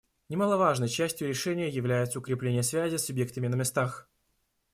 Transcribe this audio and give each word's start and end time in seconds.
Немаловажной 0.29 0.89
частью 0.89 1.27
решения 1.29 1.69
является 1.69 2.17
укрепление 2.17 2.63
связей 2.63 2.97
с 2.97 3.05
субъектами 3.05 3.45
на 3.45 3.55
местах. 3.55 4.09